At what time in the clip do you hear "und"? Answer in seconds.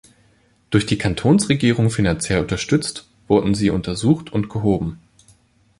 4.33-4.49